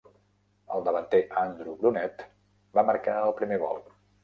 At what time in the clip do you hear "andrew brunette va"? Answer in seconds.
1.41-2.87